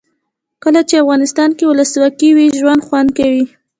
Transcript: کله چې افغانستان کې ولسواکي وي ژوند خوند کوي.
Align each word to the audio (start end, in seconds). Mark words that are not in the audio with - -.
کله 0.63 0.81
چې 0.89 1.01
افغانستان 1.03 1.49
کې 1.57 1.65
ولسواکي 1.67 2.29
وي 2.37 2.47
ژوند 2.59 2.85
خوند 2.87 3.09
کوي. 3.17 3.45